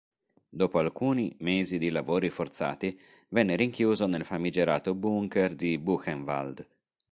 Dopo 0.49 0.79
alcuni 0.79 1.35
mesi 1.41 1.77
di 1.77 1.91
lavori 1.91 2.31
forzati, 2.31 2.99
venne 3.29 3.55
rinchiuso 3.55 4.07
nel 4.07 4.25
famigerato 4.25 4.95
“Bunker” 4.95 5.53
di 5.53 5.77
Buchenwald. 5.77 6.67